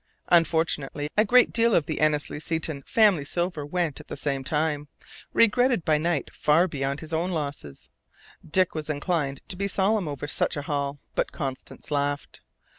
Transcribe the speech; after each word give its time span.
Unfortunately, 0.29 1.09
a 1.15 1.23
great 1.23 1.53
deal 1.53 1.75
of 1.75 1.85
the 1.85 1.99
Annesley 2.01 2.39
Seton 2.39 2.81
family 2.87 3.23
silver 3.23 3.63
went 3.63 3.99
at 3.99 4.07
the 4.07 4.17
same 4.17 4.43
time, 4.43 4.87
regretted 5.31 5.85
by 5.85 5.99
Knight 5.99 6.33
far 6.33 6.67
beyond 6.67 7.01
his 7.01 7.13
own 7.13 7.29
losses. 7.29 7.91
Dick 8.43 8.73
was 8.73 8.89
inclined 8.89 9.41
to 9.47 9.55
be 9.55 9.67
solemn 9.67 10.07
over 10.07 10.25
such 10.25 10.57
a 10.57 10.63
haul, 10.63 10.97
but 11.13 11.31
Constance 11.31 11.91
laughed. 11.91 12.41